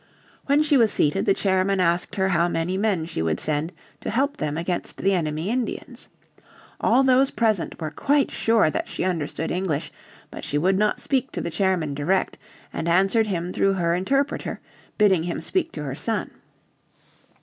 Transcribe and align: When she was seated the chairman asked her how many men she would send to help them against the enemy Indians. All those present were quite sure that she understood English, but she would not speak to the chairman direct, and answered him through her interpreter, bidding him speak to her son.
When 0.47 0.63
she 0.63 0.77
was 0.77 0.91
seated 0.91 1.27
the 1.27 1.33
chairman 1.35 1.79
asked 1.79 2.15
her 2.15 2.29
how 2.29 2.47
many 2.47 2.75
men 2.75 3.05
she 3.05 3.21
would 3.21 3.39
send 3.39 3.71
to 3.99 4.09
help 4.09 4.37
them 4.37 4.57
against 4.57 4.97
the 4.97 5.13
enemy 5.13 5.51
Indians. 5.51 6.09
All 6.79 7.03
those 7.03 7.29
present 7.29 7.79
were 7.79 7.91
quite 7.91 8.31
sure 8.31 8.71
that 8.71 8.87
she 8.87 9.03
understood 9.03 9.51
English, 9.51 9.91
but 10.31 10.43
she 10.43 10.57
would 10.57 10.79
not 10.79 10.99
speak 10.99 11.31
to 11.33 11.41
the 11.41 11.51
chairman 11.51 11.93
direct, 11.93 12.39
and 12.73 12.89
answered 12.89 13.27
him 13.27 13.53
through 13.53 13.73
her 13.73 13.93
interpreter, 13.93 14.59
bidding 14.97 15.21
him 15.21 15.39
speak 15.39 15.71
to 15.73 15.83
her 15.83 15.93
son. 15.93 16.31